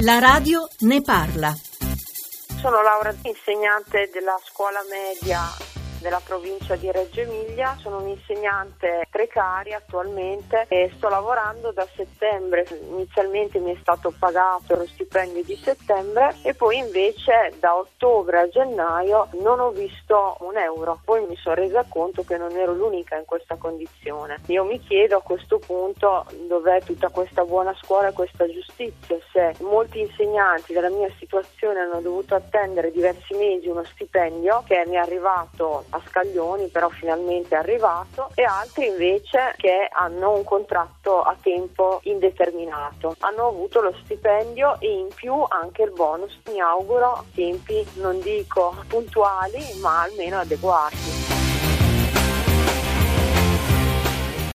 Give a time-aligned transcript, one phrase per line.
[0.00, 1.54] La radio ne parla.
[2.60, 5.40] Sono Laura, insegnante della scuola media
[6.00, 13.58] della provincia di Reggio Emilia, sono un'insegnante precaria attualmente e sto lavorando da settembre, inizialmente
[13.58, 19.28] mi è stato pagato lo stipendio di settembre e poi invece da ottobre a gennaio
[19.40, 23.24] non ho visto un euro, poi mi sono resa conto che non ero l'unica in
[23.24, 24.36] questa condizione.
[24.48, 29.54] Io mi chiedo a questo punto dov'è tutta questa buona scuola e questa giustizia, se
[29.60, 34.98] molti insegnanti della mia situazione hanno dovuto attendere diversi mesi uno stipendio che mi è
[34.98, 39.04] arrivato a scaglioni, però finalmente è arrivato, e altri invece
[39.56, 43.14] che hanno un contratto a tempo indeterminato.
[43.20, 46.38] Hanno avuto lo stipendio e in più anche il bonus.
[46.50, 51.45] Mi auguro tempi, non dico puntuali, ma almeno adeguati.